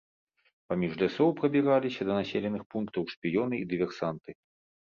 [0.71, 4.31] Паміж лясоў прабіраліся да населеных пунктаў шпіёны і дыверсанты.